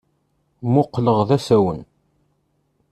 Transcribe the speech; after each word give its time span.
Mmuqqleɣ 0.67 1.19
d 1.27 1.29
asawen. 1.37 1.81